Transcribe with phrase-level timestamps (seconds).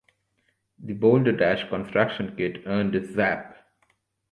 [0.79, 3.53] The Boulder Dash Construction Kit earned a Zzap!